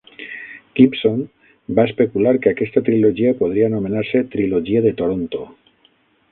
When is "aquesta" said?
2.53-2.83